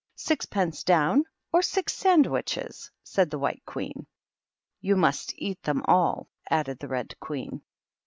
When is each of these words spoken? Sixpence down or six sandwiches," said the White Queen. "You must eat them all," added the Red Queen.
Sixpence 0.15 0.83
down 0.83 1.25
or 1.53 1.61
six 1.61 1.93
sandwiches," 1.93 2.89
said 3.03 3.29
the 3.29 3.37
White 3.37 3.61
Queen. 3.67 4.07
"You 4.79 4.95
must 4.95 5.31
eat 5.37 5.61
them 5.61 5.83
all," 5.85 6.27
added 6.49 6.79
the 6.79 6.87
Red 6.87 7.13
Queen. 7.19 7.61